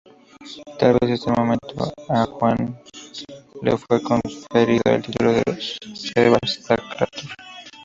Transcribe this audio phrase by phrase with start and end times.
[0.79, 2.75] Tal vez en este momento a Juan
[3.61, 5.43] le fue conferido el título de
[5.93, 7.29] sebastocrátor.